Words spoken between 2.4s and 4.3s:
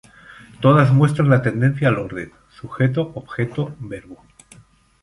Sujeto Objeto Verbo.